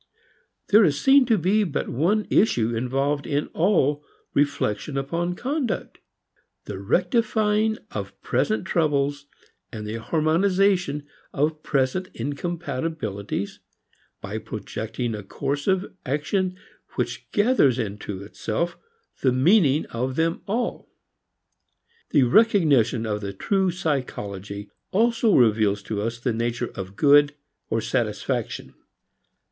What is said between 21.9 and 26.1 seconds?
The recognition of the true psychology also reveals to